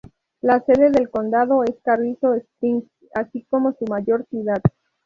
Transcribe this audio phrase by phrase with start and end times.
[0.41, 4.59] La sede del condado es Carrizo Springs, así como su mayor ciudad.